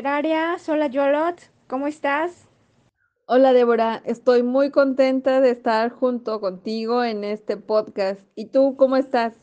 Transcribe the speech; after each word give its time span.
Literarias. 0.00 0.66
Hola 0.66 0.86
Yolot, 0.86 1.42
¿cómo 1.66 1.86
estás? 1.86 2.46
Hola 3.26 3.52
Débora, 3.52 4.00
estoy 4.06 4.42
muy 4.42 4.70
contenta 4.70 5.42
de 5.42 5.50
estar 5.50 5.90
junto 5.90 6.40
contigo 6.40 7.04
en 7.04 7.22
este 7.22 7.58
podcast. 7.58 8.22
¿Y 8.34 8.46
tú 8.46 8.76
cómo 8.78 8.96
estás? 8.96 9.34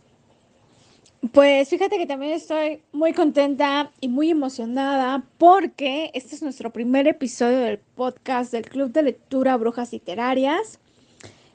Pues 1.31 1.69
fíjate 1.69 1.99
que 1.99 2.07
también 2.07 2.31
estoy 2.31 2.81
muy 2.91 3.13
contenta 3.13 3.91
y 4.01 4.07
muy 4.07 4.31
emocionada 4.31 5.27
porque 5.37 6.09
este 6.15 6.33
es 6.33 6.41
nuestro 6.41 6.71
primer 6.71 7.07
episodio 7.07 7.59
del 7.59 7.77
podcast 7.77 8.51
del 8.51 8.67
Club 8.67 8.91
de 8.91 9.03
Lectura 9.03 9.57
Brujas 9.57 9.91
Literarias. 9.93 10.79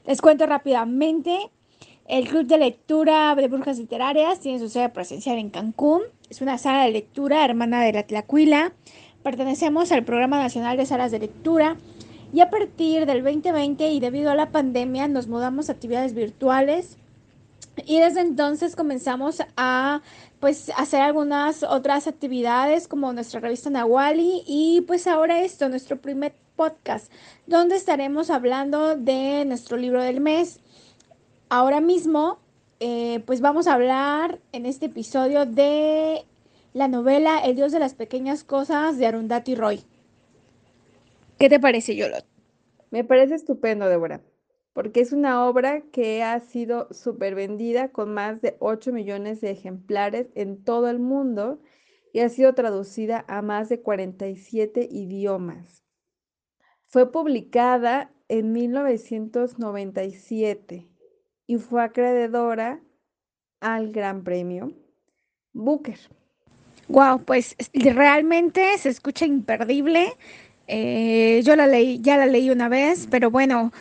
Les 0.05 0.21
cuento 0.21 0.45
rápidamente. 0.45 1.51
El 2.07 2.27
Club 2.27 2.45
de 2.47 2.57
Lectura 2.57 3.33
de 3.35 3.47
Brujas 3.47 3.77
Literarias 3.79 4.41
tiene 4.41 4.59
su 4.59 4.67
sede 4.67 4.89
presencial 4.89 5.37
en 5.37 5.49
Cancún. 5.49 6.01
Es 6.29 6.41
una 6.41 6.57
sala 6.57 6.83
de 6.83 6.91
lectura 6.91 7.45
hermana 7.45 7.81
de 7.83 7.93
la 7.93 8.03
Tlacuila. 8.03 8.73
Pertenecemos 9.23 9.91
al 9.93 10.03
Programa 10.03 10.37
Nacional 10.37 10.75
de 10.75 10.85
Salas 10.85 11.11
de 11.11 11.19
Lectura 11.19 11.77
y 12.33 12.41
a 12.41 12.49
partir 12.49 13.05
del 13.05 13.23
2020 13.23 13.89
y 13.89 13.99
debido 13.99 14.31
a 14.31 14.35
la 14.35 14.51
pandemia 14.51 15.07
nos 15.07 15.27
mudamos 15.27 15.69
a 15.69 15.71
actividades 15.71 16.13
virtuales 16.13 16.97
y 17.85 17.99
desde 17.99 18.21
entonces 18.21 18.75
comenzamos 18.75 19.41
a 19.55 20.01
pues 20.39 20.71
hacer 20.77 21.01
algunas 21.01 21.63
otras 21.63 22.07
actividades 22.07 22.87
como 22.87 23.13
nuestra 23.13 23.39
revista 23.39 23.69
Nawali 23.69 24.43
y 24.45 24.81
pues 24.81 25.07
ahora 25.07 25.41
esto, 25.41 25.69
nuestro 25.69 25.97
primer 25.97 26.35
podcast, 26.55 27.11
donde 27.47 27.77
estaremos 27.77 28.29
hablando 28.29 28.95
de 28.95 29.45
nuestro 29.45 29.77
libro 29.77 30.03
del 30.03 30.19
mes. 30.19 30.59
Ahora 31.49 31.81
mismo, 31.81 32.39
eh, 32.79 33.23
pues 33.25 33.41
vamos 33.41 33.67
a 33.67 33.73
hablar 33.73 34.39
en 34.51 34.65
este 34.65 34.87
episodio 34.87 35.45
de 35.45 36.25
la 36.73 36.87
novela 36.87 37.39
El 37.39 37.55
Dios 37.55 37.71
de 37.71 37.79
las 37.79 37.95
Pequeñas 37.95 38.43
Cosas 38.43 38.97
de 38.97 39.05
Arundhati 39.05 39.55
Roy. 39.55 39.83
¿Qué 41.37 41.49
te 41.49 41.59
parece, 41.59 41.95
Yolot? 41.95 42.25
Me 42.91 43.03
parece 43.03 43.35
estupendo, 43.35 43.87
Débora 43.87 44.21
porque 44.73 44.99
es 45.01 45.13
una 45.13 45.47
obra 45.47 45.81
que 45.91 46.23
ha 46.23 46.39
sido 46.39 46.87
súper 46.91 47.35
vendida 47.35 47.91
con 47.91 48.11
más 48.13 48.41
de 48.41 48.57
8 48.59 48.91
millones 48.91 49.39
de 49.39 49.51
ejemplares 49.51 50.31
en 50.33 50.63
todo 50.63 50.89
el 50.89 50.97
mundo 50.99 51.61
y 52.11 52.21
ha 52.21 52.29
sido 52.29 52.55
traducida 52.55 53.23
a 53.27 53.43
más 53.43 53.69
de 53.69 53.81
47 53.81 54.87
idiomas. 54.91 55.85
Fue 56.87 57.11
publicada 57.11 58.11
en 58.27 58.51
1997 58.51 60.89
y 61.45 61.57
fue 61.57 61.83
acreedora 61.83 62.83
al 63.59 63.91
Gran 63.91 64.23
Premio 64.23 64.73
Booker. 65.53 65.99
Wow, 66.87 67.23
pues 67.23 67.55
realmente 67.73 68.77
se 68.77 68.89
escucha 68.89 69.25
imperdible. 69.25 70.13
Eh, 70.67 71.41
yo 71.43 71.55
la 71.55 71.67
leí, 71.67 71.99
ya 72.01 72.17
la 72.17 72.25
leí 72.25 72.49
una 72.49 72.69
vez, 72.69 73.07
pero 73.09 73.31
bueno, 73.31 73.71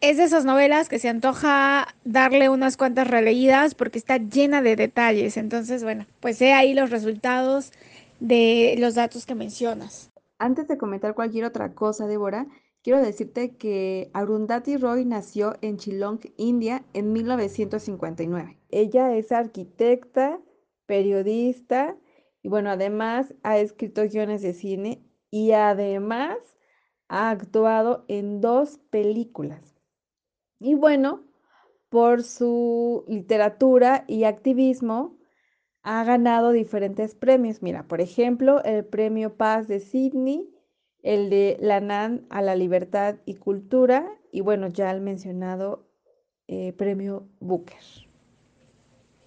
es 0.00 0.18
de 0.18 0.24
esas 0.24 0.44
novelas 0.44 0.88
que 0.88 0.98
se 0.98 1.08
antoja 1.08 1.94
darle 2.04 2.48
unas 2.48 2.76
cuantas 2.76 3.08
releídas 3.08 3.74
porque 3.74 3.98
está 3.98 4.18
llena 4.18 4.62
de 4.62 4.76
detalles. 4.76 5.36
Entonces, 5.36 5.82
bueno, 5.82 6.06
pues 6.20 6.40
he 6.42 6.52
ahí 6.52 6.74
los 6.74 6.90
resultados 6.90 7.72
de 8.20 8.74
los 8.78 8.94
datos 8.94 9.26
que 9.26 9.34
mencionas. 9.34 10.10
Antes 10.38 10.68
de 10.68 10.76
comentar 10.76 11.14
cualquier 11.14 11.44
otra 11.44 11.72
cosa, 11.72 12.06
Débora, 12.06 12.46
quiero 12.82 13.00
decirte 13.00 13.56
que 13.56 14.10
Arundhati 14.12 14.76
Roy 14.76 15.04
nació 15.04 15.56
en 15.62 15.76
Shillong, 15.76 16.20
India, 16.36 16.84
en 16.92 17.12
1959. 17.12 18.58
Ella 18.70 19.16
es 19.16 19.32
arquitecta, 19.32 20.38
periodista 20.86 21.96
y 22.44 22.48
bueno, 22.48 22.70
además 22.70 23.34
ha 23.42 23.56
escrito 23.56 24.02
guiones 24.02 24.42
de 24.42 24.52
cine 24.52 25.02
y 25.30 25.52
además 25.52 26.36
ha 27.08 27.30
actuado 27.30 28.04
en 28.06 28.42
dos 28.42 28.78
películas. 28.90 29.80
Y 30.60 30.74
bueno, 30.74 31.24
por 31.88 32.22
su 32.22 33.06
literatura 33.08 34.04
y 34.06 34.24
activismo, 34.24 35.16
ha 35.82 36.04
ganado 36.04 36.52
diferentes 36.52 37.14
premios. 37.14 37.62
Mira, 37.62 37.88
por 37.88 38.02
ejemplo, 38.02 38.62
el 38.62 38.84
Premio 38.84 39.38
Paz 39.38 39.66
de 39.66 39.80
Sydney, 39.80 40.54
el 41.02 41.30
de 41.30 41.56
Lanan 41.60 42.26
a 42.28 42.42
la 42.42 42.56
Libertad 42.56 43.16
y 43.24 43.36
Cultura, 43.36 44.06
y 44.32 44.42
bueno, 44.42 44.68
ya 44.68 44.90
el 44.90 45.00
mencionado 45.00 45.88
eh, 46.46 46.74
Premio 46.74 47.26
Booker. 47.40 48.03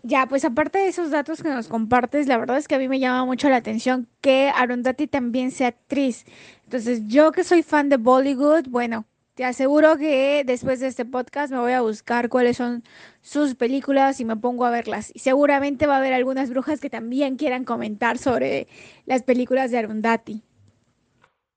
Ya, 0.07 0.25
pues 0.25 0.45
aparte 0.45 0.79
de 0.79 0.87
esos 0.87 1.11
datos 1.11 1.43
que 1.43 1.49
nos 1.49 1.67
compartes, 1.67 2.27
la 2.27 2.37
verdad 2.37 2.57
es 2.57 2.69
que 2.69 2.75
a 2.75 2.79
mí 2.79 2.87
me 2.87 2.97
llama 2.97 3.25
mucho 3.25 3.49
la 3.49 3.57
atención 3.57 4.07
que 4.21 4.49
Arundhati 4.55 5.05
también 5.07 5.51
sea 5.51 5.67
actriz. 5.67 6.23
Entonces, 6.63 7.01
yo 7.07 7.33
que 7.33 7.43
soy 7.43 7.61
fan 7.61 7.89
de 7.89 7.97
Bollywood, 7.97 8.69
bueno, 8.69 9.05
te 9.33 9.43
aseguro 9.43 9.97
que 9.97 10.43
después 10.45 10.79
de 10.79 10.87
este 10.87 11.03
podcast 11.03 11.51
me 11.51 11.59
voy 11.59 11.73
a 11.73 11.81
buscar 11.81 12.29
cuáles 12.29 12.55
son 12.55 12.85
sus 13.21 13.55
películas 13.55 14.21
y 14.21 14.25
me 14.25 14.37
pongo 14.37 14.63
a 14.63 14.69
verlas. 14.69 15.11
Y 15.13 15.19
seguramente 15.19 15.87
va 15.87 15.95
a 15.95 15.97
haber 15.97 16.13
algunas 16.13 16.51
brujas 16.51 16.79
que 16.79 16.89
también 16.89 17.35
quieran 17.35 17.65
comentar 17.65 18.17
sobre 18.17 18.69
las 19.05 19.23
películas 19.23 19.71
de 19.71 19.79
Arundhati. 19.79 20.41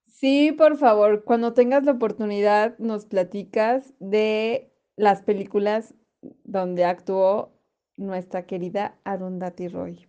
Sí, 0.07 0.51
por 0.51 0.77
favor, 0.77 1.23
cuando 1.23 1.53
tengas 1.53 1.85
la 1.85 1.93
oportunidad 1.93 2.77
nos 2.81 3.07
platicas 3.07 3.95
de 4.01 4.73
las 4.97 5.23
películas 5.23 5.95
donde 6.43 6.85
actuó 6.85 7.60
nuestra 8.01 8.43
querida 8.43 8.95
Arundhati 9.05 9.69
Roy. 9.69 10.07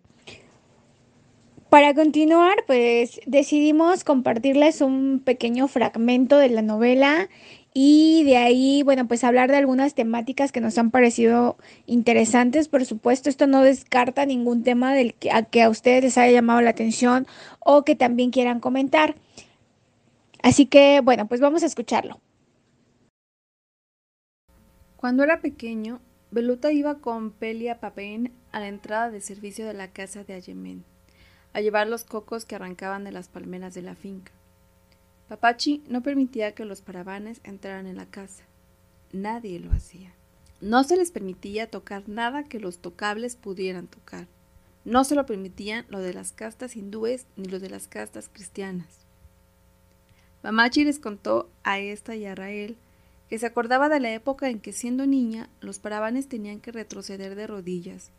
Para 1.68 1.94
continuar, 1.94 2.64
pues 2.66 3.20
decidimos 3.24 4.04
compartirles 4.04 4.82
un 4.82 5.22
pequeño 5.24 5.68
fragmento 5.68 6.36
de 6.36 6.50
la 6.50 6.60
novela 6.60 7.30
y 7.72 8.24
de 8.24 8.36
ahí, 8.36 8.82
bueno, 8.82 9.08
pues 9.08 9.24
hablar 9.24 9.50
de 9.50 9.56
algunas 9.56 9.94
temáticas 9.94 10.52
que 10.52 10.60
nos 10.60 10.76
han 10.76 10.90
parecido 10.90 11.56
interesantes. 11.86 12.68
Por 12.68 12.84
supuesto, 12.84 13.30
esto 13.30 13.46
no 13.46 13.62
descarta 13.62 14.26
ningún 14.26 14.62
tema 14.62 14.92
del 14.92 15.14
que 15.14 15.30
a, 15.30 15.44
que 15.44 15.62
a 15.62 15.70
ustedes 15.70 16.04
les 16.04 16.18
haya 16.18 16.32
llamado 16.32 16.60
la 16.60 16.70
atención 16.70 17.26
o 17.60 17.84
que 17.84 17.94
también 17.94 18.30
quieran 18.30 18.60
comentar. 18.60 19.14
Así 20.42 20.66
que, 20.66 21.00
bueno, 21.00 21.26
pues 21.26 21.40
vamos 21.40 21.62
a 21.62 21.66
escucharlo. 21.66 22.20
Cuando 24.96 25.24
era 25.24 25.40
pequeño, 25.40 26.00
Beluta 26.32 26.72
iba 26.72 26.94
con 26.94 27.30
Pelia 27.30 27.78
Papen 27.78 28.32
a 28.52 28.60
la 28.60 28.68
entrada 28.68 29.10
de 29.10 29.20
servicio 29.20 29.66
de 29.66 29.74
la 29.74 29.88
casa 29.88 30.24
de 30.24 30.32
Ayemen, 30.32 30.82
a 31.52 31.60
llevar 31.60 31.86
los 31.88 32.04
cocos 32.04 32.46
que 32.46 32.54
arrancaban 32.54 33.04
de 33.04 33.12
las 33.12 33.28
palmeras 33.28 33.74
de 33.74 33.82
la 33.82 33.94
finca. 33.94 34.32
Papachi 35.28 35.84
no 35.88 36.02
permitía 36.02 36.54
que 36.54 36.64
los 36.64 36.80
paravanes 36.80 37.42
entraran 37.44 37.86
en 37.86 37.96
la 37.96 38.06
casa. 38.06 38.44
Nadie 39.12 39.60
lo 39.60 39.72
hacía. 39.72 40.14
No 40.62 40.84
se 40.84 40.96
les 40.96 41.10
permitía 41.10 41.70
tocar 41.70 42.08
nada 42.08 42.44
que 42.44 42.60
los 42.60 42.78
tocables 42.78 43.36
pudieran 43.36 43.86
tocar. 43.86 44.26
No 44.86 45.04
se 45.04 45.14
lo 45.14 45.26
permitían 45.26 45.84
lo 45.90 45.98
de 45.98 46.14
las 46.14 46.32
castas 46.32 46.76
hindúes 46.76 47.26
ni 47.36 47.44
lo 47.44 47.60
de 47.60 47.68
las 47.68 47.88
castas 47.88 48.30
cristianas. 48.32 49.00
Mamachi 50.42 50.84
les 50.84 50.98
contó 50.98 51.50
a 51.62 51.78
esta 51.78 52.16
y 52.16 52.24
a 52.24 52.34
Rael 52.34 52.78
que 53.32 53.38
se 53.38 53.46
acordaba 53.46 53.88
de 53.88 53.98
la 53.98 54.12
época 54.12 54.50
en 54.50 54.60
que 54.60 54.74
siendo 54.74 55.06
niña 55.06 55.48
los 55.62 55.78
paravanes 55.78 56.28
tenían 56.28 56.60
que 56.60 56.70
retroceder 56.70 57.34
de 57.34 57.46
rodillas, 57.46 58.10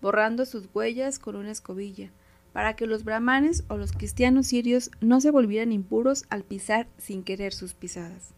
borrando 0.00 0.46
sus 0.46 0.70
huellas 0.72 1.18
con 1.18 1.36
una 1.36 1.50
escobilla, 1.50 2.12
para 2.54 2.74
que 2.74 2.86
los 2.86 3.04
brahmanes 3.04 3.64
o 3.68 3.76
los 3.76 3.92
cristianos 3.92 4.46
sirios 4.46 4.90
no 5.02 5.20
se 5.20 5.30
volvieran 5.30 5.70
impuros 5.70 6.24
al 6.30 6.44
pisar 6.44 6.86
sin 6.96 7.24
querer 7.24 7.52
sus 7.52 7.74
pisadas. 7.74 8.30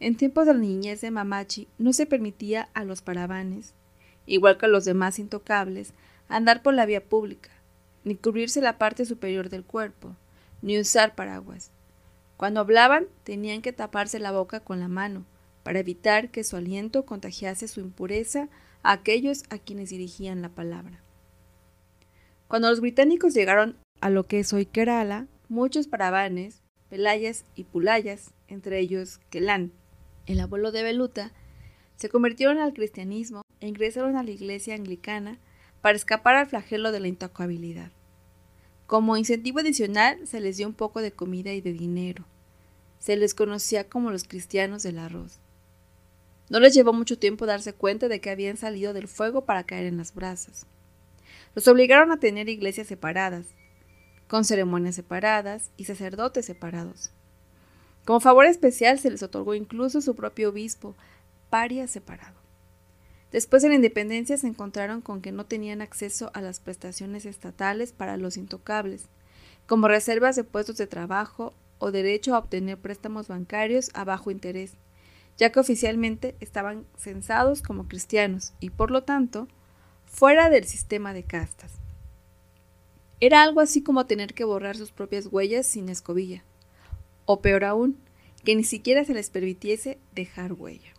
En 0.00 0.16
tiempos 0.16 0.46
de 0.46 0.54
la 0.54 0.60
niñez 0.60 1.02
de 1.02 1.10
Mamachi 1.10 1.68
no 1.76 1.92
se 1.92 2.06
permitía 2.06 2.70
a 2.72 2.84
los 2.84 3.02
paravanes, 3.02 3.74
igual 4.24 4.56
que 4.56 4.64
a 4.64 4.70
los 4.70 4.86
demás 4.86 5.18
intocables, 5.18 5.92
andar 6.30 6.62
por 6.62 6.72
la 6.72 6.86
vía 6.86 7.04
pública, 7.04 7.50
ni 8.04 8.14
cubrirse 8.14 8.62
la 8.62 8.78
parte 8.78 9.04
superior 9.04 9.50
del 9.50 9.64
cuerpo, 9.64 10.16
ni 10.62 10.80
usar 10.80 11.14
paraguas. 11.14 11.72
Cuando 12.36 12.60
hablaban 12.60 13.06
tenían 13.24 13.62
que 13.62 13.72
taparse 13.72 14.18
la 14.18 14.32
boca 14.32 14.60
con 14.60 14.80
la 14.80 14.88
mano, 14.88 15.24
para 15.62 15.80
evitar 15.80 16.30
que 16.30 16.44
su 16.44 16.56
aliento 16.56 17.04
contagiase 17.04 17.66
su 17.66 17.80
impureza 17.80 18.48
a 18.82 18.92
aquellos 18.92 19.42
a 19.50 19.58
quienes 19.58 19.90
dirigían 19.90 20.42
la 20.42 20.50
palabra. 20.50 21.02
Cuando 22.46 22.70
los 22.70 22.80
británicos 22.80 23.34
llegaron 23.34 23.76
a 24.00 24.10
lo 24.10 24.28
que 24.28 24.38
es 24.38 24.52
hoy 24.52 24.66
Kerala, 24.66 25.26
muchos 25.48 25.88
paravanes, 25.88 26.62
pelayas 26.88 27.44
y 27.56 27.64
pulayas, 27.64 28.32
entre 28.46 28.78
ellos 28.78 29.18
Kelan, 29.30 29.72
el 30.26 30.38
abuelo 30.40 30.70
de 30.70 30.84
Beluta, 30.84 31.32
se 31.96 32.08
convirtieron 32.08 32.58
al 32.58 32.74
cristianismo 32.74 33.42
e 33.60 33.66
ingresaron 33.66 34.16
a 34.16 34.22
la 34.22 34.30
iglesia 34.30 34.74
anglicana 34.74 35.38
para 35.80 35.96
escapar 35.96 36.36
al 36.36 36.46
flagelo 36.46 36.92
de 36.92 37.00
la 37.00 37.08
intocabilidad. 37.08 37.90
Como 38.86 39.16
incentivo 39.16 39.58
adicional 39.58 40.26
se 40.26 40.40
les 40.40 40.56
dio 40.58 40.66
un 40.68 40.74
poco 40.74 41.00
de 41.00 41.10
comida 41.10 41.52
y 41.52 41.60
de 41.60 41.72
dinero. 41.72 42.24
Se 43.00 43.16
les 43.16 43.34
conocía 43.34 43.88
como 43.88 44.10
los 44.10 44.24
cristianos 44.24 44.84
del 44.84 44.98
arroz. 44.98 45.38
No 46.50 46.60
les 46.60 46.74
llevó 46.74 46.92
mucho 46.92 47.18
tiempo 47.18 47.46
darse 47.46 47.72
cuenta 47.72 48.06
de 48.06 48.20
que 48.20 48.30
habían 48.30 48.56
salido 48.56 48.92
del 48.92 49.08
fuego 49.08 49.44
para 49.44 49.64
caer 49.64 49.86
en 49.86 49.96
las 49.96 50.14
brasas. 50.14 50.66
Los 51.56 51.66
obligaron 51.66 52.12
a 52.12 52.20
tener 52.20 52.48
iglesias 52.48 52.86
separadas. 52.86 53.46
con 54.28 54.44
ceremonias 54.44 54.96
separadas 54.96 55.70
y 55.76 55.84
sacerdotes 55.84 56.46
separados. 56.46 57.12
Como 58.04 58.18
favor 58.20 58.46
especial 58.46 58.98
se 58.98 59.10
les 59.10 59.22
otorgó 59.22 59.54
incluso 59.54 60.00
su 60.00 60.16
propio 60.16 60.48
obispo, 60.48 60.96
paria 61.48 61.86
separado. 61.86 62.45
Después 63.32 63.62
de 63.62 63.68
la 63.68 63.74
independencia 63.74 64.36
se 64.36 64.46
encontraron 64.46 65.00
con 65.00 65.20
que 65.20 65.32
no 65.32 65.46
tenían 65.46 65.82
acceso 65.82 66.30
a 66.32 66.40
las 66.40 66.60
prestaciones 66.60 67.26
estatales 67.26 67.92
para 67.92 68.16
los 68.16 68.36
intocables, 68.36 69.08
como 69.66 69.88
reservas 69.88 70.36
de 70.36 70.44
puestos 70.44 70.76
de 70.76 70.86
trabajo 70.86 71.52
o 71.78 71.90
derecho 71.90 72.34
a 72.34 72.38
obtener 72.38 72.78
préstamos 72.78 73.28
bancarios 73.28 73.90
a 73.94 74.04
bajo 74.04 74.30
interés, 74.30 74.74
ya 75.36 75.50
que 75.50 75.60
oficialmente 75.60 76.36
estaban 76.40 76.86
censados 76.96 77.62
como 77.62 77.88
cristianos 77.88 78.54
y 78.60 78.70
por 78.70 78.90
lo 78.90 79.02
tanto 79.02 79.48
fuera 80.04 80.48
del 80.48 80.64
sistema 80.64 81.12
de 81.12 81.24
castas. 81.24 81.72
Era 83.20 83.42
algo 83.42 83.60
así 83.60 83.82
como 83.82 84.06
tener 84.06 84.34
que 84.34 84.44
borrar 84.44 84.76
sus 84.76 84.92
propias 84.92 85.26
huellas 85.26 85.66
sin 85.66 85.88
escobilla, 85.88 86.44
o 87.24 87.40
peor 87.40 87.64
aún, 87.64 87.98
que 88.44 88.54
ni 88.54 88.62
siquiera 88.62 89.04
se 89.04 89.14
les 89.14 89.30
permitiese 89.30 89.98
dejar 90.14 90.52
huella. 90.52 90.95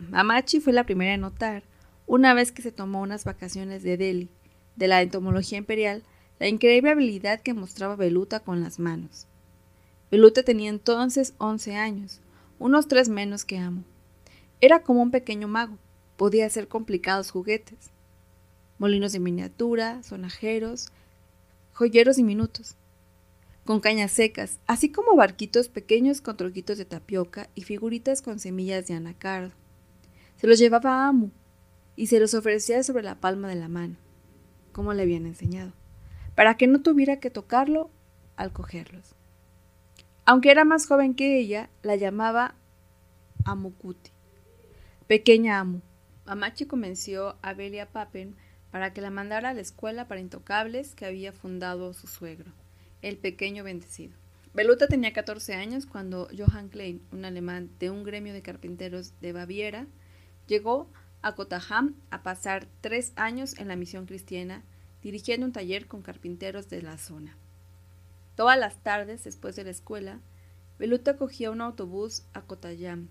Mamachi 0.00 0.60
fue 0.60 0.72
la 0.72 0.84
primera 0.84 1.14
en 1.14 1.22
notar, 1.22 1.64
una 2.06 2.32
vez 2.32 2.52
que 2.52 2.62
se 2.62 2.72
tomó 2.72 3.02
unas 3.02 3.24
vacaciones 3.24 3.82
de 3.82 3.96
Delhi, 3.96 4.30
de 4.76 4.88
la 4.88 5.02
entomología 5.02 5.58
imperial, 5.58 6.02
la 6.38 6.48
increíble 6.48 6.90
habilidad 6.90 7.40
que 7.40 7.52
mostraba 7.52 7.96
Beluta 7.96 8.40
con 8.40 8.62
las 8.62 8.78
manos. 8.78 9.26
Beluta 10.10 10.42
tenía 10.42 10.70
entonces 10.70 11.34
once 11.38 11.76
años, 11.76 12.20
unos 12.58 12.88
tres 12.88 13.08
menos 13.08 13.44
que 13.44 13.58
Amo. 13.58 13.84
Era 14.60 14.82
como 14.82 15.02
un 15.02 15.10
pequeño 15.10 15.48
mago, 15.48 15.76
podía 16.16 16.46
hacer 16.46 16.68
complicados 16.68 17.30
juguetes. 17.30 17.90
Molinos 18.78 19.12
de 19.12 19.20
miniatura, 19.20 20.02
sonajeros, 20.02 20.88
joyeros 21.72 22.16
diminutos, 22.16 22.76
con 23.64 23.80
cañas 23.80 24.12
secas, 24.12 24.60
así 24.66 24.90
como 24.90 25.16
barquitos 25.16 25.68
pequeños 25.68 26.20
con 26.20 26.36
troquitos 26.36 26.78
de 26.78 26.84
tapioca 26.84 27.50
y 27.54 27.62
figuritas 27.62 28.22
con 28.22 28.38
semillas 28.38 28.86
de 28.86 28.94
anacardo. 28.94 29.52
Se 30.38 30.46
los 30.46 30.58
llevaba 30.58 31.04
a 31.04 31.08
Amo 31.08 31.30
y 31.94 32.06
se 32.06 32.18
los 32.20 32.32
ofrecía 32.34 32.82
sobre 32.82 33.02
la 33.02 33.16
palma 33.16 33.48
de 33.48 33.56
la 33.56 33.68
mano, 33.68 33.96
como 34.72 34.94
le 34.94 35.02
habían 35.02 35.26
enseñado 35.26 35.72
para 36.38 36.56
que 36.56 36.68
no 36.68 36.82
tuviera 36.82 37.18
que 37.18 37.30
tocarlo 37.30 37.90
al 38.36 38.52
cogerlos. 38.52 39.16
Aunque 40.24 40.52
era 40.52 40.64
más 40.64 40.86
joven 40.86 41.16
que 41.16 41.36
ella, 41.36 41.68
la 41.82 41.96
llamaba 41.96 42.54
Amukuti, 43.44 44.12
pequeña 45.08 45.58
Amu. 45.58 45.80
Mamachi 46.26 46.66
convenció 46.66 47.34
a 47.42 47.54
Belia 47.54 47.90
Papen 47.90 48.36
para 48.70 48.92
que 48.92 49.00
la 49.00 49.10
mandara 49.10 49.48
a 49.48 49.52
la 49.52 49.60
escuela 49.60 50.06
para 50.06 50.20
intocables 50.20 50.94
que 50.94 51.06
había 51.06 51.32
fundado 51.32 51.92
su 51.92 52.06
suegro, 52.06 52.52
el 53.02 53.16
pequeño 53.16 53.64
bendecido. 53.64 54.16
Beluta 54.54 54.86
tenía 54.86 55.12
14 55.12 55.54
años 55.54 55.86
cuando 55.86 56.28
Johann 56.38 56.68
Klein, 56.68 57.02
un 57.10 57.24
alemán 57.24 57.68
de 57.80 57.90
un 57.90 58.04
gremio 58.04 58.32
de 58.32 58.42
carpinteros 58.42 59.12
de 59.20 59.32
Baviera, 59.32 59.88
llegó 60.48 60.90
a 61.22 61.34
Kotaham 61.34 61.94
a 62.10 62.22
pasar 62.22 62.66
tres 62.80 63.12
años 63.14 63.56
en 63.58 63.68
la 63.68 63.76
misión 63.76 64.06
cristiana 64.06 64.64
dirigiendo 65.02 65.46
un 65.46 65.52
taller 65.52 65.86
con 65.86 66.02
carpinteros 66.02 66.68
de 66.68 66.82
la 66.82 66.98
zona. 66.98 67.36
Todas 68.34 68.58
las 68.58 68.82
tardes, 68.82 69.24
después 69.24 69.54
de 69.54 69.64
la 69.64 69.70
escuela, 69.70 70.20
Beluta 70.78 71.16
cogía 71.16 71.50
un 71.50 71.60
autobús 71.60 72.24
a 72.34 72.42
Kotayam, 72.42 73.08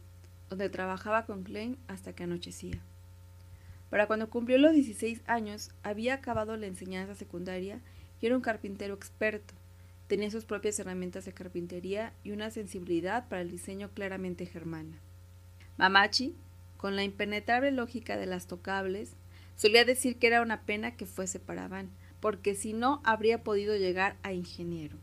donde 0.50 0.69
trabajaba 0.69 1.25
con 1.25 1.44
Klein 1.44 1.78
hasta 1.88 2.13
que 2.13 2.24
anochecía. 2.24 2.81
Para 3.90 4.07
cuando 4.07 4.30
cumplió 4.30 4.57
los 4.57 4.74
16 4.74 5.22
años, 5.28 5.72
había 5.83 6.16
acabado 6.16 6.57
la 6.57 6.68
enseñanza 6.68 7.16
secundaria 7.16 7.81
y 8.22 8.25
era 8.25 8.36
un 8.36 8.42
carpintero 8.42 8.94
experto. 8.94 9.54
Tenía 10.07 10.31
sus 10.31 10.45
propias 10.45 10.80
herramientas 10.80 11.25
de 11.25 11.33
carpintería 11.33 12.13
y 12.24 12.31
una 12.31 12.50
sensibilidad 12.50 13.28
para 13.28 13.42
el 13.42 13.51
diseño 13.51 13.90
claramente 13.90 14.45
germana. 14.45 14.98
Mamachi, 15.78 16.36
con 16.78 16.96
la 16.96 17.04
impenetrable 17.04 17.72
lógica 17.72 18.18
de 18.18 18.28
las 18.28 18.48
tocables, 18.48 19.16
Solía 19.58 19.86
decir 19.86 20.20
que 20.20 20.28
era 20.28 20.44
una 20.44 20.62
pena 20.62 20.96
que 20.96 21.08
fuese 21.08 21.40
para 21.40 21.68
Van, 21.68 21.90
porque 22.20 22.54
si 22.54 22.74
no 22.74 23.02
habría 23.04 23.44
podido 23.44 23.76
llegar 23.76 24.16
a 24.22 24.32
ingeniero. 24.32 24.98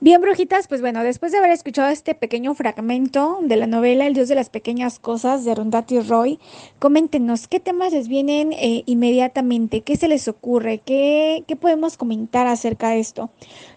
Bien, 0.00 0.20
brujitas, 0.20 0.66
pues 0.66 0.80
bueno, 0.80 1.04
después 1.04 1.30
de 1.30 1.38
haber 1.38 1.52
escuchado 1.52 1.88
este 1.88 2.16
pequeño 2.16 2.54
fragmento 2.54 3.38
de 3.42 3.56
la 3.56 3.68
novela 3.68 4.06
El 4.06 4.14
Dios 4.14 4.28
de 4.28 4.34
las 4.34 4.50
Pequeñas 4.50 4.98
Cosas 4.98 5.44
de 5.44 5.54
Rondati 5.54 6.00
Roy, 6.00 6.40
coméntenos 6.80 7.46
qué 7.46 7.60
temas 7.60 7.92
les 7.92 8.08
vienen 8.08 8.52
eh, 8.52 8.82
inmediatamente, 8.86 9.82
qué 9.82 9.96
se 9.96 10.08
les 10.08 10.26
ocurre, 10.26 10.78
¿Qué, 10.78 11.44
qué 11.46 11.54
podemos 11.54 11.96
comentar 11.96 12.48
acerca 12.48 12.90
de 12.90 12.98
esto. 12.98 13.30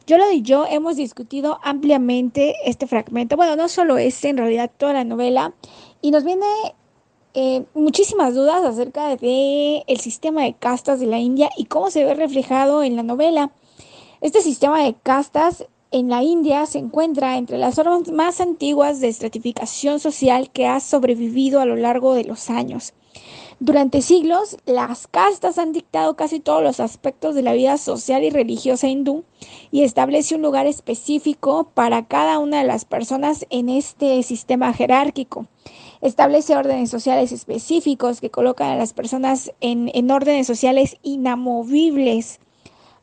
Yo 0.07 0.17
lo 0.17 0.29
y 0.31 0.41
yo 0.41 0.65
hemos 0.67 0.95
discutido 0.95 1.59
ampliamente 1.63 2.55
este 2.65 2.87
fragmento, 2.87 3.37
bueno, 3.37 3.55
no 3.55 3.69
solo 3.69 3.99
este, 3.99 4.29
en 4.29 4.37
realidad 4.37 4.71
toda 4.75 4.93
la 4.93 5.03
novela, 5.03 5.53
y 6.01 6.09
nos 6.09 6.23
viene 6.23 6.47
eh, 7.35 7.63
muchísimas 7.75 8.33
dudas 8.33 8.65
acerca 8.65 9.15
de 9.15 9.83
el 9.85 9.99
sistema 9.99 10.43
de 10.43 10.55
castas 10.55 10.99
de 10.99 11.05
la 11.05 11.19
India 11.19 11.51
y 11.55 11.65
cómo 11.65 11.91
se 11.91 12.03
ve 12.03 12.15
reflejado 12.15 12.81
en 12.81 12.95
la 12.95 13.03
novela. 13.03 13.51
Este 14.19 14.41
sistema 14.41 14.83
de 14.83 14.95
castas 14.95 15.67
en 15.91 16.09
la 16.09 16.23
India 16.23 16.65
se 16.65 16.79
encuentra 16.79 17.37
entre 17.37 17.57
las 17.57 17.75
formas 17.75 18.11
más 18.11 18.41
antiguas 18.41 18.99
de 18.99 19.07
estratificación 19.07 19.99
social 19.99 20.49
que 20.51 20.67
ha 20.67 20.79
sobrevivido 20.79 21.59
a 21.59 21.65
lo 21.65 21.75
largo 21.75 22.13
de 22.13 22.25
los 22.25 22.49
años. 22.49 22.93
Durante 23.59 24.03
siglos, 24.03 24.57
las 24.67 25.07
castas 25.07 25.57
han 25.57 25.71
dictado 25.71 26.15
casi 26.15 26.39
todos 26.39 26.61
los 26.61 26.79
aspectos 26.79 27.33
de 27.33 27.41
la 27.41 27.53
vida 27.53 27.79
social 27.79 28.23
y 28.23 28.29
religiosa 28.29 28.87
hindú 28.87 29.23
y 29.71 29.81
establece 29.81 30.35
un 30.35 30.43
lugar 30.43 30.67
específico 30.67 31.71
para 31.73 32.05
cada 32.05 32.37
una 32.37 32.59
de 32.59 32.67
las 32.67 32.85
personas 32.85 33.47
en 33.49 33.69
este 33.69 34.21
sistema 34.21 34.73
jerárquico. 34.73 35.47
Establece 36.01 36.55
órdenes 36.55 36.91
sociales 36.91 37.31
específicos 37.31 38.21
que 38.21 38.29
colocan 38.29 38.69
a 38.69 38.75
las 38.75 38.93
personas 38.93 39.51
en, 39.59 39.89
en 39.95 40.11
órdenes 40.11 40.45
sociales 40.45 40.97
inamovibles 41.01 42.39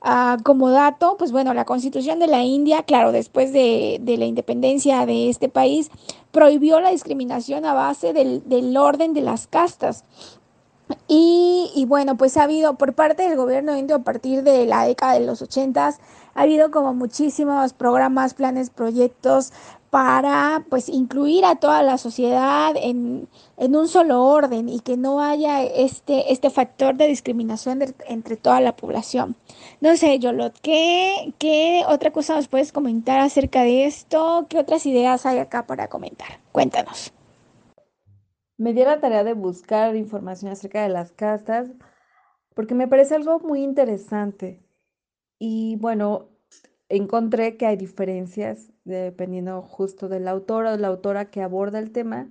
Ah, 0.06 0.36
como 0.44 0.68
dato, 0.68 1.16
pues 1.16 1.32
bueno, 1.32 1.54
la 1.54 1.64
constitución 1.64 2.18
de 2.18 2.26
la 2.26 2.42
India, 2.42 2.82
claro, 2.82 3.10
después 3.10 3.54
de, 3.54 3.98
la 4.04 4.26
independencia 4.26 5.06
de 5.06 5.30
este 5.30 5.48
país, 5.48 5.90
prohibió 6.30 6.78
la 6.80 6.90
discriminación 6.90 7.64
a 7.64 7.72
base 7.72 8.12
del, 8.12 8.76
orden 8.76 9.14
de 9.14 9.22
las 9.22 9.46
castas. 9.46 10.04
Y, 11.08 11.72
y, 11.74 11.86
bueno, 11.86 12.18
pues 12.18 12.36
ha 12.36 12.42
habido 12.42 12.74
por 12.74 12.92
parte 12.92 13.26
del 13.26 13.38
gobierno 13.38 13.78
indio 13.78 13.96
a 13.96 14.00
partir 14.00 14.42
de 14.42 14.66
la 14.66 14.84
década 14.84 15.14
de 15.14 15.24
los 15.24 15.40
ochentas, 15.40 16.00
ha 16.34 16.42
habido 16.42 16.70
como 16.70 16.92
muchísimos 16.92 17.72
programas, 17.72 18.34
planes, 18.34 18.68
proyectos 18.68 19.54
para 19.94 20.64
pues 20.70 20.88
incluir 20.88 21.44
a 21.44 21.54
toda 21.54 21.84
la 21.84 21.98
sociedad 21.98 22.74
en, 22.74 23.28
un 23.56 23.86
solo 23.86 24.24
orden 24.24 24.68
y 24.68 24.80
que 24.80 24.96
no 24.96 25.20
haya 25.20 25.62
este, 25.62 26.32
este 26.32 26.50
factor 26.50 26.96
de 26.96 27.06
discriminación 27.06 27.80
entre 28.08 28.36
toda 28.36 28.60
la 28.60 28.74
población. 28.74 29.36
No 29.80 29.96
sé, 29.96 30.18
Yolot, 30.18 30.58
¿qué, 30.60 31.32
¿qué 31.38 31.84
otra 31.86 32.10
cosa 32.10 32.34
nos 32.34 32.48
puedes 32.48 32.72
comentar 32.72 33.20
acerca 33.20 33.62
de 33.62 33.84
esto? 33.84 34.46
¿Qué 34.48 34.58
otras 34.58 34.84
ideas 34.84 35.26
hay 35.26 35.38
acá 35.38 35.64
para 35.64 35.86
comentar? 35.86 36.40
Cuéntanos. 36.50 37.12
Me 38.56 38.72
di 38.72 38.82
la 38.82 38.98
tarea 38.98 39.22
de 39.22 39.34
buscar 39.34 39.94
información 39.94 40.50
acerca 40.50 40.82
de 40.82 40.88
las 40.88 41.12
castas 41.12 41.70
porque 42.56 42.74
me 42.74 42.88
parece 42.88 43.14
algo 43.14 43.38
muy 43.38 43.62
interesante. 43.62 44.60
Y 45.38 45.76
bueno, 45.76 46.33
encontré 46.96 47.56
que 47.56 47.66
hay 47.66 47.76
diferencias 47.76 48.72
dependiendo 48.84 49.62
justo 49.62 50.08
del 50.08 50.28
autor 50.28 50.66
o 50.66 50.76
la 50.76 50.88
autora 50.88 51.30
que 51.30 51.42
aborda 51.42 51.78
el 51.78 51.92
tema. 51.92 52.28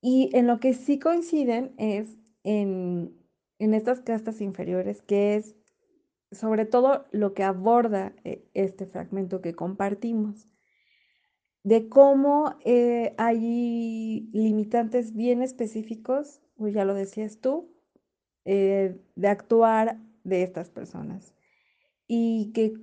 Y 0.00 0.30
en 0.34 0.46
lo 0.46 0.60
que 0.60 0.74
sí 0.74 0.98
coinciden 0.98 1.74
es 1.78 2.16
en, 2.44 3.16
estas 3.58 4.00
castas 4.00 4.40
inferiores, 4.40 5.02
que 5.02 5.36
es 5.36 5.56
sobre 6.32 6.64
todo 6.64 7.06
lo 7.12 7.34
que 7.34 7.42
aborda 7.42 8.14
eh, 8.24 8.48
este 8.54 8.86
fragmento 8.86 9.40
que 9.40 9.54
compartimos, 9.54 10.48
de 11.62 11.88
cómo 11.88 12.56
eh, 12.64 13.14
hay 13.18 14.28
limitantes 14.32 15.14
bien 15.14 15.42
específicos, 15.42 16.40
pues 16.56 16.74
ya 16.74 16.84
lo 16.84 16.94
decías 16.94 17.40
tú, 17.40 17.74
eh, 18.44 19.00
de 19.16 19.28
actuar 19.28 19.98
de 20.22 20.44
estas 20.44 20.70
personas. 20.70 21.34
Y 22.06 22.52
que 22.52 22.74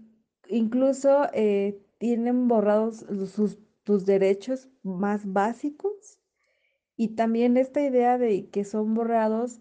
incluso 0.53 1.27
eh, 1.33 1.79
tienen 1.97 2.47
borrados 2.47 3.05
sus, 3.33 3.59
tus 3.83 4.05
derechos 4.05 4.69
más 4.83 5.31
básicos 5.31 6.19
y 6.95 7.09
también 7.09 7.57
esta 7.57 7.81
idea 7.81 8.17
de 8.17 8.49
que 8.49 8.63
son 8.63 8.93
borrados 8.93 9.59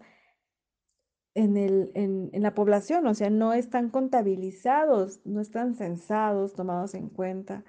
en, 1.35 1.57
el, 1.57 1.91
en, 1.95 2.29
en, 2.31 2.43
la 2.43 2.53
población, 2.53 3.07
o 3.07 3.13
sea, 3.15 3.31
no 3.31 3.53
están 3.53 3.89
contabilizados, 3.89 5.19
no 5.25 5.41
están 5.41 5.73
censados, 5.73 6.53
tomados 6.53 6.93
en 6.93 7.09
cuenta. 7.09 7.63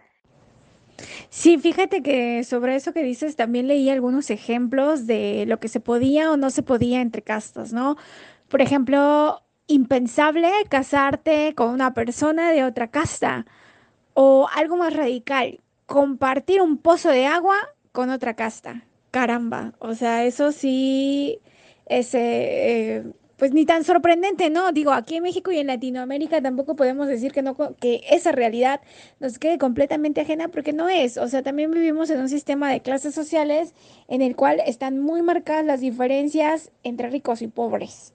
Sí, 1.30 1.58
fíjate 1.58 2.02
que 2.02 2.44
sobre 2.44 2.76
eso 2.76 2.92
que 2.92 3.02
dices 3.02 3.36
también 3.36 3.66
leí 3.66 3.88
algunos 3.88 4.30
ejemplos 4.30 5.06
de 5.06 5.44
lo 5.46 5.58
que 5.60 5.68
se 5.68 5.80
podía 5.80 6.30
o 6.30 6.36
no 6.36 6.50
se 6.50 6.62
podía 6.62 7.00
entre 7.00 7.22
castas, 7.22 7.72
¿no? 7.72 7.96
Por 8.48 8.60
ejemplo, 8.60 9.43
impensable 9.66 10.50
casarte 10.68 11.54
con 11.54 11.70
una 11.70 11.94
persona 11.94 12.52
de 12.52 12.64
otra 12.64 12.88
casta 12.88 13.46
o 14.14 14.48
algo 14.54 14.76
más 14.76 14.94
radical, 14.94 15.60
compartir 15.86 16.60
un 16.62 16.78
pozo 16.78 17.10
de 17.10 17.26
agua 17.26 17.56
con 17.92 18.10
otra 18.10 18.34
casta. 18.34 18.84
Caramba, 19.10 19.74
o 19.78 19.94
sea, 19.94 20.24
eso 20.24 20.52
sí 20.52 21.40
es 21.86 22.14
eh, 22.14 23.04
pues 23.36 23.52
ni 23.52 23.64
tan 23.66 23.84
sorprendente, 23.84 24.50
¿no? 24.50 24.72
Digo, 24.72 24.92
aquí 24.92 25.16
en 25.16 25.22
México 25.22 25.50
y 25.52 25.58
en 25.58 25.66
Latinoamérica 25.66 26.40
tampoco 26.40 26.76
podemos 26.76 27.08
decir 27.08 27.32
que 27.32 27.42
no 27.42 27.56
que 27.76 28.02
esa 28.10 28.32
realidad 28.32 28.80
nos 29.20 29.38
quede 29.38 29.58
completamente 29.58 30.20
ajena 30.20 30.48
porque 30.48 30.72
no 30.72 30.88
es, 30.88 31.16
o 31.16 31.28
sea, 31.28 31.42
también 31.42 31.70
vivimos 31.70 32.10
en 32.10 32.20
un 32.20 32.28
sistema 32.28 32.70
de 32.70 32.80
clases 32.80 33.14
sociales 33.14 33.74
en 34.08 34.22
el 34.22 34.36
cual 34.36 34.60
están 34.66 35.00
muy 35.00 35.22
marcadas 35.22 35.64
las 35.64 35.80
diferencias 35.80 36.70
entre 36.82 37.10
ricos 37.10 37.42
y 37.42 37.48
pobres. 37.48 38.14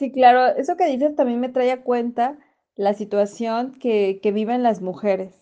Sí, 0.00 0.10
claro, 0.10 0.46
eso 0.56 0.78
que 0.78 0.86
dices 0.86 1.14
también 1.14 1.40
me 1.40 1.50
trae 1.50 1.72
a 1.72 1.82
cuenta 1.82 2.38
la 2.74 2.94
situación 2.94 3.72
que, 3.78 4.18
viven 4.34 4.62
las 4.62 4.80
mujeres 4.80 5.34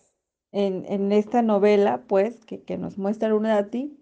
en, 0.50 0.85
en 0.87 1.12
esta 1.12 1.43
novela, 1.43 2.03
pues, 2.09 2.45
que, 2.45 2.65
que 2.65 2.77
nos 2.77 2.99
muestra 2.99 3.29
Arundhati, 3.29 3.97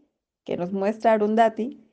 que 0.44 0.56
nos 0.56 0.72
muestra 0.72 1.12
Arundhati, 1.12 1.86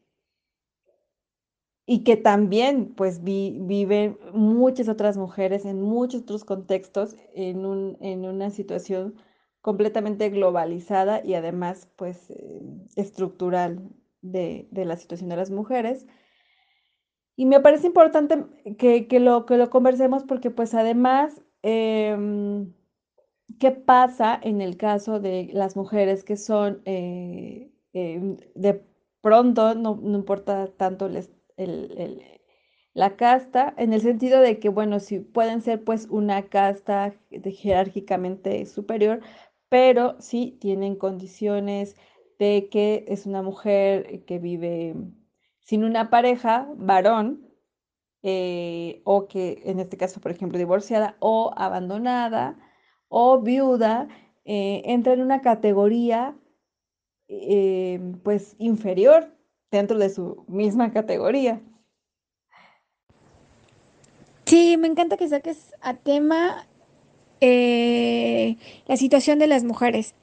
y 1.86 2.06
que 2.06 2.16
también 2.16 2.94
pues 2.96 3.22
viven 3.22 4.18
muchas 4.32 4.88
otras 4.88 5.18
mujeres 5.18 5.66
en 5.66 5.82
muchos 5.82 6.22
otros 6.22 6.46
contextos 6.46 7.18
en, 7.34 7.66
un, 7.66 7.98
en 8.00 8.24
una 8.24 8.50
situación 8.50 9.16
completamente 9.60 10.30
globalizada 10.30 11.22
y 11.22 11.34
además 11.34 11.90
pues 11.98 12.30
eh, 12.30 12.62
estructural 12.96 13.90
de, 14.22 14.70
la 14.72 14.96
situación 14.96 15.30
de 15.30 15.36
las 15.36 15.52
mujeres. 15.52 16.08
Y 17.36 17.46
me 17.46 17.60
parece 17.60 17.88
importante 17.88 18.46
que, 18.78 19.20
lo, 19.20 19.46
que 19.46 19.58
lo 19.58 19.70
conversemos 19.70 20.24
porque 20.24 20.52
pues 20.52 20.74
además, 20.74 21.42
em, 21.64 22.74
¿qué 23.60 23.72
pasa 23.72 24.40
en 24.42 24.62
el 24.62 24.78
caso 24.78 25.20
de 25.20 25.50
las 25.54 25.76
mujeres 25.76 26.24
que 26.24 26.38
son 26.38 26.82
eh, 26.86 27.72
em, 27.94 28.38
de 28.56 28.84
pronto, 29.22 29.74
no, 29.76 30.00
no 30.02 30.18
importa 30.18 30.68
tanto 30.78 31.10
la 32.94 33.16
casta, 33.16 33.74
en 33.78 33.94
el 33.94 34.02
sentido 34.02 34.40
de 34.42 34.60
que, 34.60 34.70
bueno, 34.70 35.00
si 35.00 35.20
pueden 35.20 35.62
ser 35.62 35.84
pues 35.84 36.08
una 36.10 36.44
casta 36.50 37.16
jerárquicamente 37.32 38.66
superior, 38.66 39.22
pero 39.70 40.16
sí 40.20 40.58
tienen 40.62 40.96
condiciones 40.96 41.96
de 42.38 42.70
que 42.70 43.06
es 43.08 43.26
una 43.26 43.42
mujer 43.42 44.24
que 44.26 44.40
vive 44.40 44.96
sin 45.64 45.84
una 45.84 46.10
pareja, 46.10 46.68
varón, 46.76 47.50
eh, 48.22 49.02
o 49.04 49.28
que 49.28 49.62
en 49.66 49.80
este 49.80 49.98
caso, 49.98 50.22
por 50.22 50.32
ejemplo, 50.32 50.58
divorciada 50.58 51.18
o 51.20 51.54
abandonada 51.58 52.58
o 53.10 53.42
viuda, 53.42 54.08
eh, 54.46 54.82
entra 54.86 55.14
en 55.14 55.22
una 55.22 55.42
categoría 55.42 56.36
eh, 57.28 58.00
pues 58.24 58.56
inferior 58.60 59.36
dentro 59.72 59.98
de 59.98 60.10
su 60.10 60.46
misma 60.48 60.92
categoría. 60.92 61.62
Sí, 64.46 64.78
me 64.78 64.88
encanta 64.88 65.18
que 65.18 65.28
saques 65.28 65.74
a 65.82 65.94
tema 65.96 66.66
la 67.42 68.96
situación 68.96 69.38
de 69.38 69.48
las 69.48 69.66
mujeres. 69.66 70.16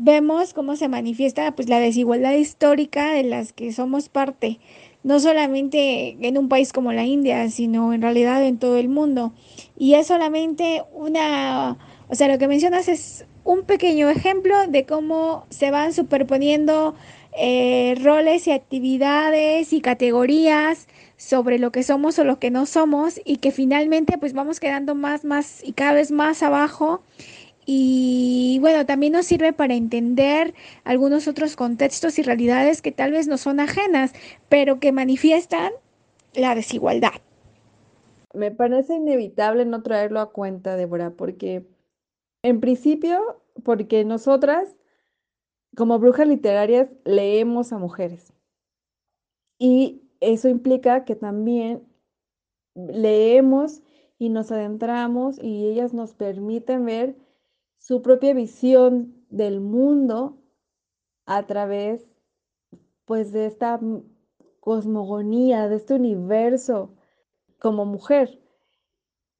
Vemos 0.00 0.54
cómo 0.54 0.76
se 0.76 0.86
manifiesta 0.86 1.50
pues 1.56 1.68
la 1.68 1.80
desigualdad 1.80 2.34
histórica 2.34 3.10
de 3.14 3.24
las 3.24 3.52
que 3.52 3.72
somos 3.72 4.08
parte, 4.08 4.60
no 5.02 5.18
solamente 5.18 6.16
en 6.20 6.38
un 6.38 6.48
país 6.48 6.72
como 6.72 6.92
la 6.92 7.04
India, 7.04 7.50
sino 7.50 7.92
en 7.92 8.00
realidad 8.00 8.44
en 8.44 8.58
todo 8.58 8.76
el 8.76 8.88
mundo. 8.88 9.32
Y 9.76 9.94
es 9.94 10.06
solamente 10.06 10.84
una, 10.92 11.78
o 12.08 12.14
sea, 12.14 12.28
lo 12.28 12.38
que 12.38 12.46
mencionas 12.46 12.86
es 12.86 13.26
un 13.42 13.64
pequeño 13.64 14.08
ejemplo 14.08 14.68
de 14.68 14.86
cómo 14.86 15.46
se 15.50 15.72
van 15.72 15.92
superponiendo 15.92 16.94
eh, 17.36 17.96
roles 18.00 18.46
y 18.46 18.52
actividades 18.52 19.72
y 19.72 19.80
categorías 19.80 20.86
sobre 21.16 21.58
lo 21.58 21.72
que 21.72 21.82
somos 21.82 22.18
o 22.20 22.24
lo 22.24 22.38
que 22.38 22.50
no 22.50 22.66
somos 22.66 23.20
y 23.24 23.38
que 23.38 23.50
finalmente 23.50 24.16
pues 24.16 24.32
vamos 24.32 24.60
quedando 24.60 24.94
más, 24.94 25.24
más 25.24 25.64
y 25.64 25.72
cada 25.72 25.94
vez 25.94 26.12
más 26.12 26.44
abajo. 26.44 27.02
Y 27.70 28.56
bueno, 28.62 28.86
también 28.86 29.12
nos 29.12 29.26
sirve 29.26 29.52
para 29.52 29.74
entender 29.74 30.54
algunos 30.84 31.28
otros 31.28 31.54
contextos 31.54 32.18
y 32.18 32.22
realidades 32.22 32.80
que 32.80 32.92
tal 32.92 33.12
vez 33.12 33.28
no 33.28 33.36
son 33.36 33.60
ajenas, 33.60 34.14
pero 34.48 34.80
que 34.80 34.90
manifiestan 34.90 35.72
la 36.32 36.54
desigualdad. 36.54 37.20
Me 38.32 38.50
parece 38.50 38.94
inevitable 38.94 39.66
no 39.66 39.82
traerlo 39.82 40.20
a 40.20 40.32
cuenta, 40.32 40.76
Débora, 40.76 41.10
porque 41.10 41.66
en 42.42 42.60
principio, 42.60 43.42
porque 43.64 44.02
nosotras 44.02 44.74
como 45.76 45.98
brujas 45.98 46.26
literarias 46.26 46.88
leemos 47.04 47.74
a 47.74 47.78
mujeres. 47.78 48.32
Y 49.58 50.04
eso 50.20 50.48
implica 50.48 51.04
que 51.04 51.16
también 51.16 51.82
leemos 52.74 53.82
y 54.18 54.30
nos 54.30 54.50
adentramos 54.52 55.38
y 55.38 55.66
ellas 55.66 55.92
nos 55.92 56.14
permiten 56.14 56.86
ver 56.86 57.27
su 57.78 58.02
propia 58.02 58.34
visión 58.34 59.24
del 59.30 59.60
mundo 59.60 60.38
a 61.26 61.46
través 61.46 62.06
pues 63.04 63.32
de 63.32 63.46
esta 63.46 63.80
cosmogonía, 64.60 65.68
de 65.68 65.76
este 65.76 65.94
universo 65.94 66.94
como 67.58 67.86
mujer. 67.86 68.40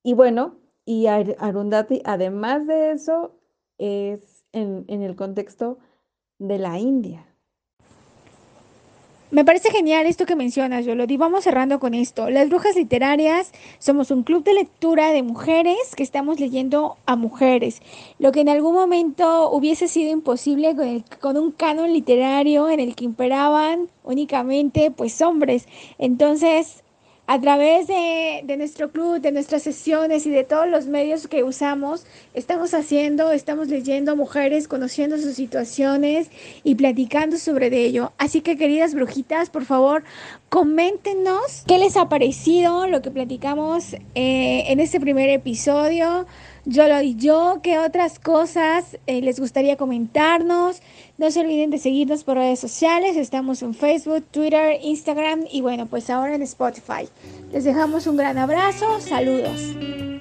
Y 0.03 0.15
bueno, 0.15 0.57
y 0.85 1.07
Arundhati, 1.07 2.01
además 2.05 2.67
de 2.67 2.93
eso, 2.93 3.39
es 3.77 4.47
en, 4.53 4.85
en 4.89 5.03
el 5.03 5.17
contexto 5.17 5.79
de 6.39 6.59
la 6.59 6.79
India. 6.79 7.27
Me 9.31 9.45
parece 9.45 9.71
genial 9.71 10.07
esto 10.07 10.25
que 10.25 10.37
mencionas, 10.37 10.87
Yolodi. 10.87 11.19
Vamos 11.19 11.45
cerrando 11.45 11.79
con 11.79 11.93
esto. 11.93 12.31
Las 12.31 12.49
Brujas 12.49 12.77
Literarias 12.77 13.53
somos 13.79 14.11
un 14.11 14.23
club 14.23 14.43
de 14.43 14.55
lectura 14.55 15.11
de 15.13 15.23
mujeres 15.23 15.77
que 15.95 16.03
estamos 16.03 16.41
leyendo 16.41 16.97
a 17.05 17.15
mujeres. 17.15 17.83
Lo 18.19 18.33
que 18.33 18.41
en 18.41 18.49
algún 18.49 18.73
momento 18.73 19.51
hubiese 19.51 19.87
sido 19.87 20.11
imposible 20.11 20.75
con, 20.75 21.05
con 21.21 21.37
un 21.37 21.53
canon 21.53 21.93
literario 21.93 22.71
en 22.71 22.81
el 22.81 22.95
que 22.95 23.05
imperaban 23.05 23.91
únicamente 24.03 24.91
pues 24.91 25.21
hombres. 25.21 25.69
Entonces, 25.99 26.83
a 27.29 27.39
través 27.39 27.87
de, 27.87 28.57
nuestro 28.57 28.91
club, 28.91 29.21
de 29.21 29.33
nuestras 29.33 29.63
sesiones 29.63 30.25
y 30.25 30.31
de 30.31 30.45
todos 30.45 30.67
los 30.67 30.87
medios 30.87 31.29
que 31.29 31.45
usamos, 31.45 32.07
estamos 32.33 32.73
haciendo, 32.73 33.33
estamos 33.33 33.69
leyendo 33.69 34.13
a 34.13 34.15
mujeres, 34.15 34.67
conociendo 34.67 35.19
sus 35.19 35.35
situaciones 35.35 36.31
y 36.65 36.77
platicando 36.77 37.37
sobre 37.37 37.67
ello. 37.85 38.13
Así 38.17 38.41
que 38.41 38.57
queridas 38.57 38.95
brujitas, 38.95 39.51
por 39.51 39.67
favor, 39.67 40.05
coméntenos 40.49 41.65
qué 41.67 41.79
les 41.79 41.97
ha 41.97 42.09
parecido 42.09 42.87
lo 42.87 43.03
que 43.03 43.11
platicamos 43.11 43.95
eh, 44.15 44.65
en 44.69 44.81
este 44.81 45.01
primer 45.01 45.29
episodio. 45.29 46.27
Yo 46.65 46.87
lo 46.87 46.99
di 46.99 47.17
yo, 47.17 47.61
qué 47.63 47.79
otras 47.79 48.19
cosas 48.19 48.99
eh, 49.07 49.23
les 49.23 49.41
gustaría 49.41 49.77
comentarnos. 49.77 50.83
No 51.17 51.31
se 51.31 51.41
olviden 51.41 51.71
de 51.71 51.79
seguirnos 51.79 52.25
por 52.25 52.37
redes 52.37 52.61
sociales. 52.61 53.17
Estamos 53.17 53.63
en 53.63 53.75
Facebook, 53.75 54.25
Twitter, 54.31 54.79
Instagram 54.83 55.45
y 55.51 55.63
bueno, 55.63 55.87
pues 55.87 56.11
ahora 56.11 56.35
en 56.35 56.43
Spotify. 56.43 57.09
Les 57.53 57.65
dejamos 57.65 58.07
un 58.07 58.17
gran 58.17 58.37
abrazo. 58.37 59.01
Saludos. 59.01 60.18